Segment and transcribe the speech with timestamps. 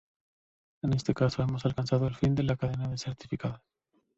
[0.81, 3.61] En este caso, hemos alcanzado el fin de la cadena de certificados.